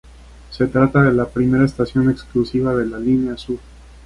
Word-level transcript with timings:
Se 0.49 0.65
trata 0.65 1.03
de 1.03 1.11
la 1.13 1.27
primera 1.27 1.63
estación 1.63 2.09
exclusiva 2.09 2.73
de 2.75 2.87
la 2.87 2.97
Línea 2.97 3.37
Sur. 3.37 3.59